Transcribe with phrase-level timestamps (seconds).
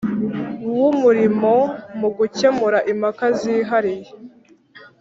[0.79, 1.53] w Umurimo
[1.99, 4.11] mu gukemura impaka zihariye